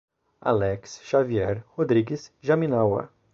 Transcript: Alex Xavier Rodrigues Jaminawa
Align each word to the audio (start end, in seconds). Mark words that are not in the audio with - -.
Alex 0.41 0.99
Xavier 1.07 1.63
Rodrigues 1.77 2.31
Jaminawa 2.41 3.11